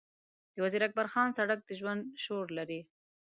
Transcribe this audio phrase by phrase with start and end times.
[0.53, 2.81] د وزیر اکبرخان سړک د ژوند شور لري.